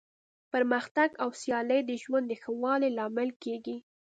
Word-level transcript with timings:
پرمختګ 0.51 1.09
او 1.23 1.29
سیالي 1.41 1.79
د 1.85 1.91
ژوند 2.03 2.25
د 2.27 2.33
ښه 2.41 2.51
والي 2.61 2.89
لامل 2.97 3.29
کیږي. 3.43 3.77